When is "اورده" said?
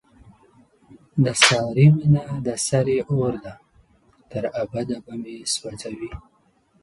3.11-3.53